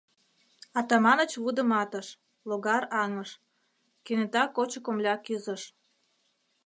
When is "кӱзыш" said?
5.25-5.61